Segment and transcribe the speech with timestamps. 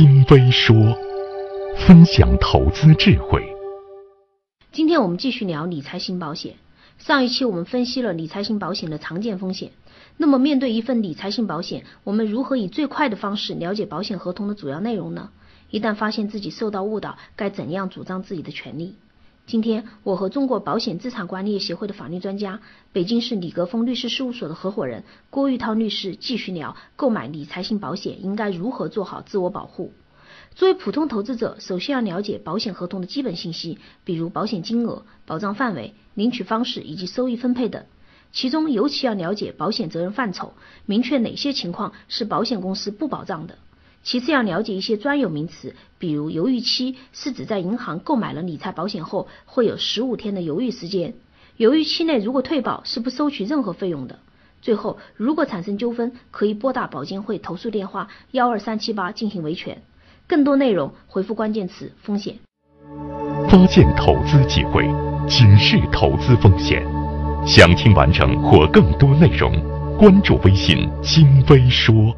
[0.00, 0.74] 金飞说，
[1.76, 3.44] 分享投资智慧。
[4.72, 6.54] 今天我们继续聊理财型保险。
[6.96, 9.72] 上一期我们分析了理财型保险的常见风险。
[10.16, 15.28] 那么，面对一份理财型保险，我们如何以最快的方式了解保险合同的主要内容呢？
[15.68, 18.94] 一旦发现自己受到误导，该怎样主张自己的权利？
[19.50, 22.60] 今天，我和中国保险资产管理协会的法律专家、
[22.92, 29.92] 北京市李格峰律师事务所的合伙人郭玉涛律师继续聊购买理财型保险应该如何做好自我保护。
[30.54, 37.84] 作为普通投资者，首先要了解保险合同的基本信息，比如保险金额、保障范围、领取方式以及收益分配等。
[38.30, 40.54] 其中尤其要了解保险责任范畴，
[40.86, 43.58] 明确哪些情况是保险公司不保障的。
[44.02, 51.14] 其次要了解一些专有名词，比如犹豫期是指在银行购买了理财保险后会有十五天的犹豫时间，
[51.56, 54.18] 犹豫期内如果退保是不收取任何费用的。
[54.62, 59.82] 最后，如果产生纠纷，可以拨打保监会投诉电话幺二三七八进行维权。
[60.26, 62.38] 更多内容回复关键词风险。
[63.48, 64.84] 发现投资机会，
[65.28, 66.86] 警示投资风险。
[67.46, 69.50] 想听完整或更多内容，
[69.98, 72.14] 关注微信金微说。